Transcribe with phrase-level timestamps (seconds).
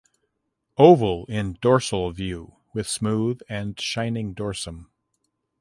[0.79, 4.89] Oval in dorsal view with smooth and shining dorsum.